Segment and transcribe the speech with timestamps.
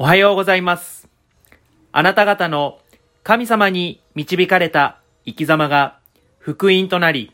[0.00, 1.08] おはようございます。
[1.90, 2.78] あなた方の
[3.24, 5.98] 神様に導かれた生き様が
[6.38, 7.32] 福音となり、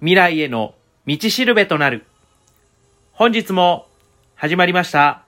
[0.00, 0.74] 未来への
[1.06, 2.04] 道しるべとなる。
[3.12, 3.86] 本日も
[4.34, 5.24] 始まりました、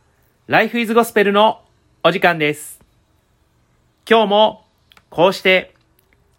[0.46, 1.62] Life is Gospel の
[2.04, 2.78] お時間です。
[4.06, 4.66] 今日も
[5.08, 5.74] こうして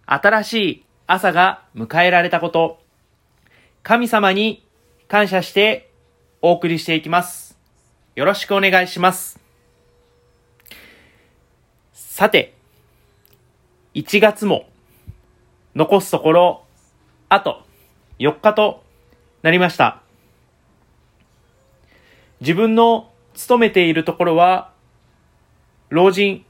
[0.05, 2.83] 新しい朝が迎えられたこと、
[3.81, 4.63] 神様に
[5.07, 5.89] 感謝して
[6.39, 7.52] お送りしていきます。
[8.15, 9.39] よろしくお願いします。
[11.93, 12.53] さて、
[13.95, 14.67] 1月も
[15.73, 16.63] 残すところ、
[17.29, 17.63] あと
[18.19, 18.83] 4日と
[19.41, 20.03] なりました。
[22.39, 24.71] 自分の勤めているところは、
[25.89, 26.45] 老人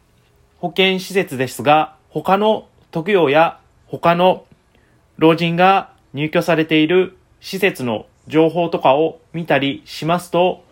[0.57, 4.45] 保健施設ですが、他の特養や他の
[5.17, 10.65] 老人が入居されている施設の情報とかを見たりしますと、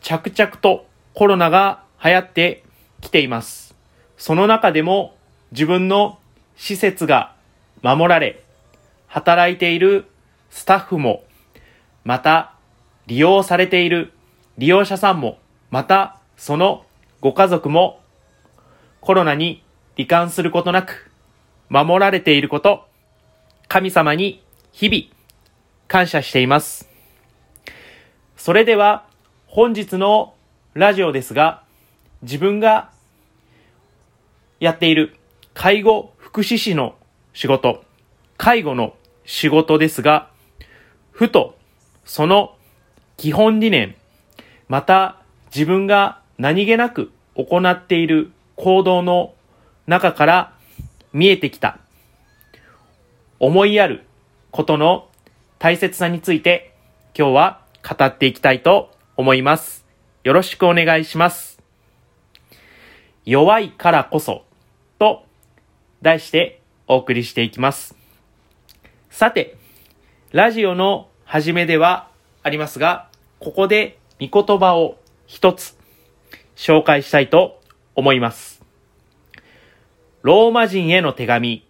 [0.00, 2.64] 着々とコロナが流行って
[3.00, 3.74] きています。
[4.16, 5.16] その中でも
[5.52, 6.18] 自分の
[6.56, 7.34] 施設が
[7.82, 8.42] 守られ、
[9.06, 10.06] 働いている
[10.50, 11.24] スタッフも、
[12.04, 12.54] また
[13.06, 14.12] 利用されている
[14.58, 15.38] 利用者さんも、
[15.70, 16.84] またその
[17.20, 18.00] ご家族も
[19.00, 19.62] コロナに
[19.96, 21.10] 罹患することなく
[21.68, 22.86] 守られていること、
[23.68, 25.04] 神様に日々
[25.88, 26.88] 感謝しています。
[28.36, 29.06] それでは
[29.46, 30.34] 本日の
[30.74, 31.62] ラジオですが、
[32.22, 32.90] 自分が
[34.60, 35.16] やっている
[35.54, 36.96] 介護福祉士の
[37.32, 37.82] 仕事、
[38.36, 38.94] 介護の
[39.24, 40.30] 仕事ですが、
[41.10, 41.56] ふと
[42.04, 42.56] その
[43.16, 43.94] 基本理念、
[44.68, 45.22] また
[45.54, 49.34] 自分が何気なく行っている行動の
[49.86, 50.52] 中から
[51.12, 51.78] 見えてきた
[53.38, 54.04] 思いやる
[54.50, 55.08] ことの
[55.58, 56.74] 大切さについて
[57.16, 59.84] 今日は語っていきたいと思います。
[60.24, 61.58] よろしくお願いします。
[63.24, 64.44] 弱いからこそ
[64.98, 65.24] と
[66.02, 67.96] 題してお送りしていきます。
[69.10, 69.56] さて、
[70.32, 72.08] ラジオの始めでは
[72.42, 73.08] ありますが、
[73.40, 75.76] ここで御言葉を一つ
[76.54, 77.60] 紹介したいと
[77.94, 78.62] 思います。
[80.22, 81.64] ローマ人への手紙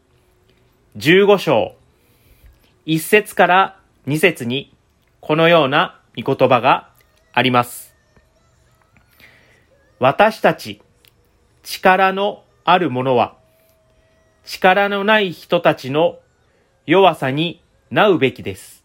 [0.96, 1.74] 15章
[2.86, 4.74] 1節から2節に
[5.20, 6.88] このような御言葉が
[7.36, 7.94] あります。
[9.98, 10.80] 私たち
[11.62, 13.36] 力のある者は
[14.46, 16.18] 力のない人たちの
[16.86, 18.82] 弱さになうべきです。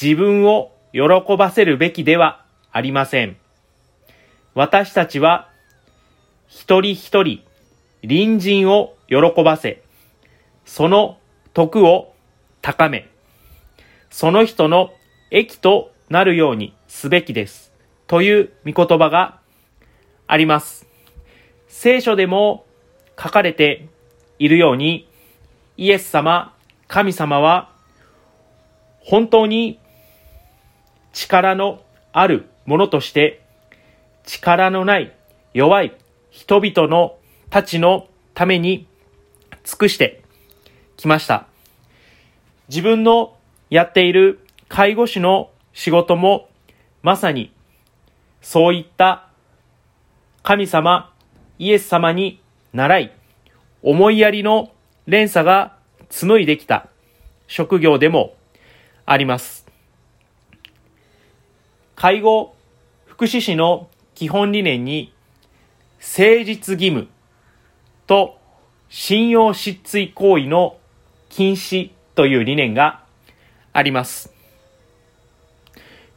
[0.00, 3.36] 自分を喜ばせるべきではありません。
[4.54, 5.50] 私たちは
[6.46, 7.42] 一人一人
[8.02, 9.82] 隣人を喜ばせ、
[10.64, 11.18] その
[11.54, 12.14] 徳を
[12.62, 13.08] 高め、
[14.10, 14.92] その人の
[15.32, 17.72] 益となるようにすべきです。
[18.06, 19.40] という御言葉が
[20.26, 20.86] あります。
[21.68, 22.64] 聖書でも
[23.20, 23.88] 書かれて
[24.38, 25.08] いるように、
[25.76, 26.54] イエス様、
[26.88, 27.70] 神様は
[29.00, 29.78] 本当に
[31.12, 33.42] 力のあるものとして
[34.24, 35.12] 力のない
[35.54, 35.96] 弱い
[36.30, 37.16] 人々の
[37.50, 38.86] たちのために
[39.64, 40.22] 尽くして
[40.96, 41.46] きました。
[42.68, 43.36] 自分の
[43.70, 46.48] やっている介護士の仕事も
[47.02, 47.52] まさに
[48.40, 49.28] そういった
[50.42, 51.12] 神様、
[51.58, 52.40] イエス様に
[52.72, 53.12] 習い、
[53.82, 54.72] 思いやりの
[55.06, 55.76] 連鎖が
[56.08, 56.88] 紡いできた
[57.46, 58.34] 職業でも
[59.04, 59.66] あります。
[61.94, 62.56] 介護
[63.04, 65.12] 福祉士の基本理念に
[66.00, 67.08] 誠実義務
[68.06, 68.38] と
[68.88, 70.78] 信用失墜行為の
[71.28, 73.04] 禁止という理念が
[73.74, 74.35] あります。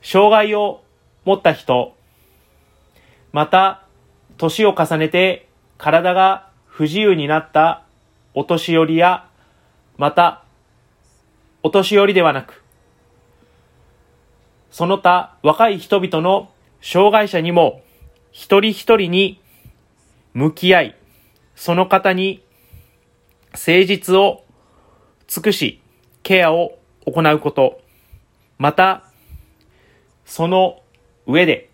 [0.02, 0.82] 障害を
[1.26, 1.96] 持った人、
[3.32, 3.84] また
[4.38, 5.48] 年を重ねて
[5.78, 7.84] 体が不自由になった
[8.34, 9.28] お年寄りや、
[9.98, 10.44] また
[11.62, 12.64] お年寄りではなく、
[14.72, 16.50] その他若い人々の
[16.82, 17.82] 障害者にも
[18.32, 19.42] 一人一人に
[20.34, 20.96] 向き合い、
[21.56, 22.44] その方に
[23.52, 24.46] 誠実を
[25.28, 25.82] 尽くし、
[26.24, 27.82] ケアを行うこと。
[28.58, 29.04] また、
[30.30, 30.84] その
[31.26, 31.72] 上で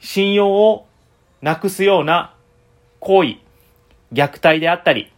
[0.00, 0.86] 信用を
[1.42, 2.34] なくすような
[3.00, 3.36] 行為、
[4.14, 5.12] 虐待であったり、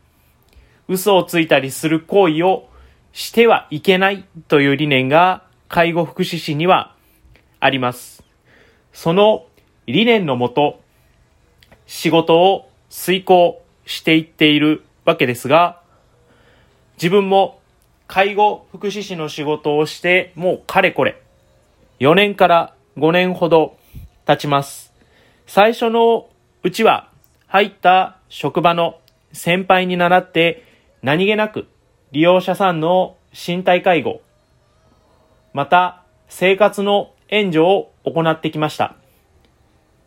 [0.89, 2.69] 嘘をついたりする行為を
[3.13, 6.97] してはいけないという理念が介護福祉士には
[7.61, 8.25] あります。
[8.93, 9.47] その
[9.87, 10.81] 理念のもと、
[11.87, 15.81] 仕事を遂行していっているわけですが、
[16.97, 17.61] 自分も
[18.09, 21.23] 介護福祉士の仕事をしてもうかれこれ
[22.01, 23.77] 4年から5年ほど
[24.25, 24.93] 経ちます。
[25.49, 26.29] 最初の
[26.63, 27.11] うちは
[27.49, 29.01] 入った職場の
[29.33, 30.65] 先輩に倣って
[31.03, 31.67] 何気なく
[32.13, 34.21] 利用者さんの身体介護、
[35.53, 38.95] また生活の援助を行ってきました。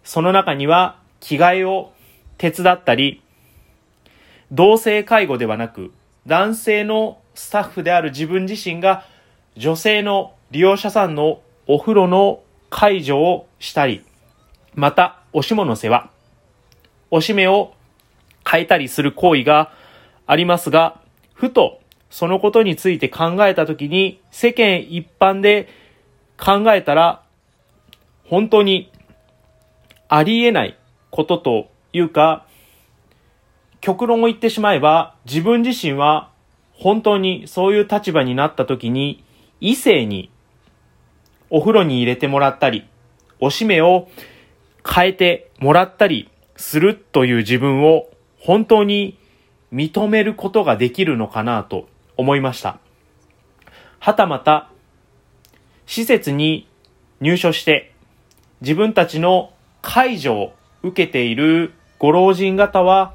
[0.05, 1.91] その中には着替えを
[2.37, 3.21] 手伝ったり、
[4.49, 5.91] 同性介護ではなく
[6.25, 9.05] 男性のスタッフである自分自身が
[9.57, 11.41] 女性の利用者さんの
[11.73, 14.03] お風呂の介助をしたり、
[14.75, 16.09] また、おしもの世話、
[17.11, 17.73] おしめを
[18.45, 19.71] 変えたりする行為が
[20.27, 20.99] ありますが、
[21.33, 21.79] ふと
[22.09, 25.69] そのことについて考えたときに、世間一般で
[26.37, 27.23] 考えたら、
[28.25, 28.91] 本当に
[30.09, 30.77] ありえない
[31.09, 32.45] ことというか、
[33.79, 36.31] 極論を言ってしまえば、自分自身は
[36.73, 39.23] 本当にそういう立場になった時に、
[39.61, 40.31] 異性に
[41.51, 42.87] お風呂に入れてもらったり、
[43.39, 44.07] おしめを
[44.89, 48.07] 変えてもらったりするという自分を
[48.39, 49.19] 本当に
[49.71, 51.87] 認めることができるのかなと
[52.17, 52.79] 思いました。
[53.99, 54.69] はたまた、
[55.85, 56.67] 施設に
[57.19, 57.91] 入所して
[58.61, 59.51] 自分たちの
[59.81, 60.53] 介助を
[60.83, 63.13] 受けているご老人方は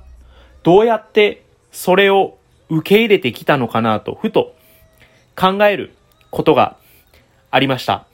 [0.63, 2.37] どうやってそれを
[2.69, 4.55] 受け入れてきたのかなとふと
[5.35, 5.95] 考える
[6.31, 6.77] ことが
[7.51, 8.06] ありました。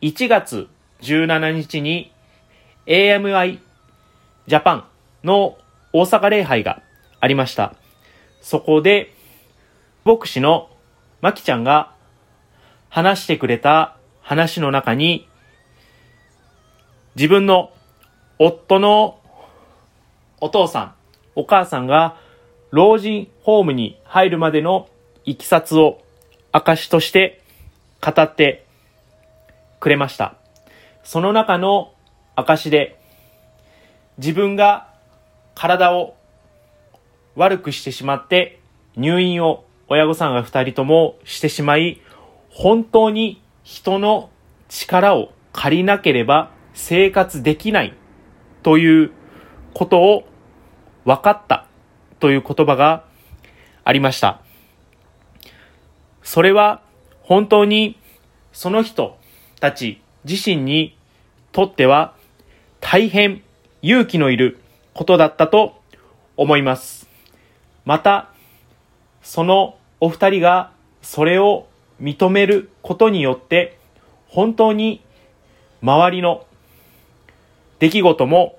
[0.00, 0.68] 1月
[1.00, 2.12] 17日に
[2.86, 3.58] AMI
[4.46, 4.84] ジャパン
[5.24, 5.58] の
[5.92, 6.82] 大阪礼拝が
[7.18, 7.74] ありました。
[8.40, 9.12] そこで、
[10.04, 10.70] 牧師の
[11.20, 11.92] まきちゃんが
[12.88, 15.26] 話してくれた話の中に、
[17.16, 17.72] 自分の
[18.38, 19.18] 夫の
[20.40, 20.94] お父さん、
[21.34, 22.16] お母さんが
[22.70, 24.88] 老人ホームに入るまでの
[25.24, 26.00] いきさつを
[26.52, 27.42] 証として
[28.00, 28.67] 語って
[29.80, 30.34] くれました。
[31.04, 31.92] その中の
[32.36, 33.00] 証で
[34.18, 34.88] 自分が
[35.54, 36.16] 体を
[37.34, 38.60] 悪くしてしまって
[38.96, 42.00] 入院を親御さんが二人ともしてしまい
[42.50, 44.30] 本当に人の
[44.68, 47.94] 力を借りなければ生活できない
[48.62, 49.12] という
[49.74, 50.28] ことを
[51.04, 51.66] 分かった
[52.20, 53.04] という言葉が
[53.84, 54.40] ありました。
[56.22, 56.82] それは
[57.22, 57.98] 本当に
[58.52, 59.16] その人
[59.60, 60.96] たち自身に
[61.52, 62.14] とっては
[62.80, 63.42] 大変
[63.82, 64.58] 勇気のいる
[64.94, 65.80] ことだったと
[66.36, 67.08] 思います。
[67.84, 68.30] また、
[69.22, 70.72] そのお二人が
[71.02, 71.66] それを
[72.00, 73.78] 認めることによって
[74.28, 75.00] 本当に
[75.82, 76.46] 周りの
[77.78, 78.58] 出来事も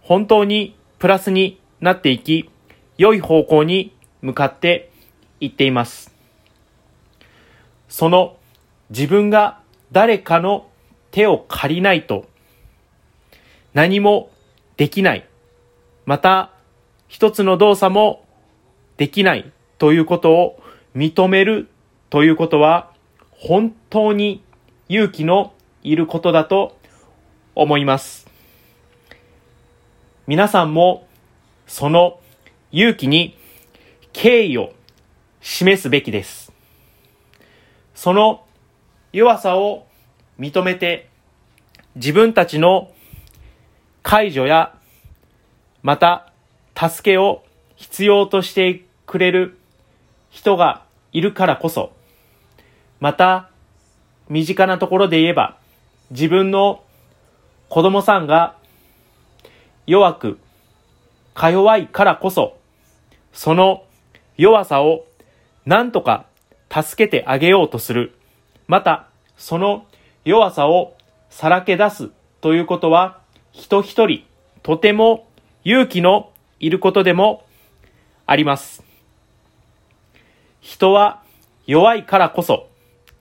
[0.00, 2.50] 本当にプラスになっていき
[2.98, 4.90] 良い方向に向かって
[5.40, 6.12] いっています。
[7.88, 8.36] その
[8.90, 9.60] 自分が
[9.92, 10.68] 誰かの
[11.10, 12.26] 手を借りないと
[13.74, 14.30] 何も
[14.76, 15.28] できない。
[16.06, 16.52] また、
[17.08, 18.24] 一つの動作も
[18.96, 20.62] できないということを
[20.94, 21.68] 認める
[22.08, 22.92] ということは
[23.30, 24.42] 本当に
[24.88, 25.52] 勇気の
[25.82, 26.76] いることだと
[27.54, 28.28] 思います。
[30.26, 31.06] 皆さんも
[31.66, 32.20] その
[32.72, 33.36] 勇気に
[34.12, 34.72] 敬意を
[35.40, 36.52] 示すべきです。
[37.94, 38.44] その
[39.14, 39.86] 弱さを
[40.40, 41.08] 認めて
[41.94, 42.90] 自分たちの
[44.02, 44.76] 介助や
[45.84, 46.32] また
[46.76, 47.44] 助けを
[47.76, 49.56] 必要としてくれる
[50.30, 51.92] 人がいるからこそ
[52.98, 53.50] また
[54.28, 55.58] 身近なところで言えば
[56.10, 56.82] 自分の
[57.68, 58.56] 子供さんが
[59.86, 60.38] 弱く
[61.34, 62.58] か弱いからこそ
[63.32, 63.84] その
[64.36, 65.06] 弱さを
[65.66, 66.26] 何とか
[66.68, 68.13] 助けてあげようとする。
[68.66, 69.86] また、その
[70.24, 70.96] 弱さを
[71.28, 73.20] さらけ出すということは、
[73.52, 74.24] 人一人、
[74.62, 75.28] とても
[75.64, 77.44] 勇気のいることでも
[78.26, 78.82] あります。
[80.60, 81.22] 人は
[81.66, 82.68] 弱いからこそ、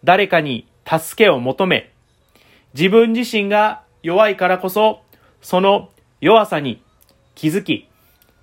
[0.04, 1.92] 誰かに助けを求め、
[2.74, 5.02] 自分自身が弱いからこそ、
[5.42, 5.90] その
[6.22, 6.82] 弱さに
[7.36, 7.90] 気づき、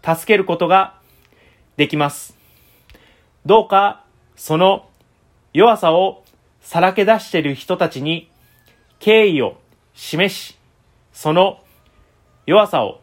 [0.04, 0.99] 助けることが
[1.76, 2.37] できます。
[3.47, 4.04] どうか、
[4.37, 4.88] その
[5.52, 6.19] 弱さを
[6.61, 8.31] さらけ出している人たちに
[8.99, 9.61] 敬意を
[9.95, 10.59] 示し、
[11.12, 11.61] その
[12.47, 13.00] 弱さを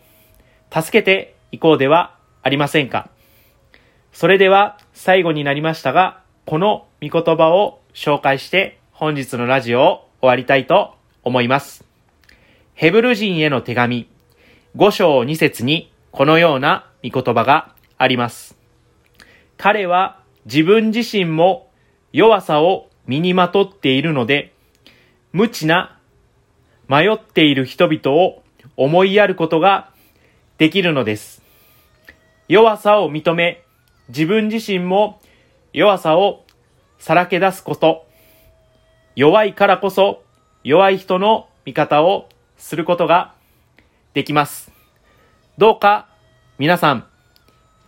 [0.71, 3.09] 助けていこうではありませんか。
[4.11, 11.85] それでは最後になりましたが、この御言葉を紹介して本日のラジオを終わりたいと思います。
[12.73, 14.09] ヘブル人への手紙
[14.75, 18.57] 5章2節にこのような御言葉があります。
[19.57, 21.69] 彼は自分自身も
[22.13, 24.53] 弱さを身にまとっているので、
[25.31, 25.97] 無知な
[26.87, 28.43] 迷っている人々を
[28.75, 29.89] 思いやることが
[30.57, 31.41] できるのです。
[32.47, 33.63] 弱さを認め、
[34.09, 35.21] 自分自身も
[35.73, 36.45] 弱さを
[36.99, 38.07] さらけ出すこと。
[39.15, 40.23] 弱いからこそ
[40.63, 43.33] 弱い人の味方をすることが
[44.13, 44.71] できます。
[45.57, 46.07] どうか
[46.59, 47.07] 皆さん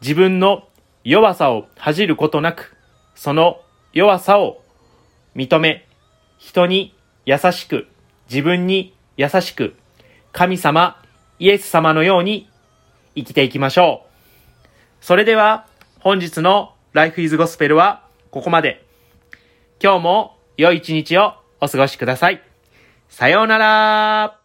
[0.01, 0.67] 自分の
[1.03, 2.75] 弱さを恥じることなく、
[3.15, 3.61] その
[3.93, 4.61] 弱さを
[5.35, 5.87] 認め、
[6.37, 6.95] 人に
[7.25, 7.87] 優しく、
[8.29, 9.75] 自分に優しく、
[10.31, 11.01] 神様、
[11.39, 12.49] イエス様のように
[13.15, 15.05] 生きていきましょう。
[15.05, 15.67] それでは
[15.99, 18.85] 本日の Life is Gospel はここまで。
[19.81, 22.41] 今日も良い一日をお過ごしください。
[23.07, 24.38] さようなら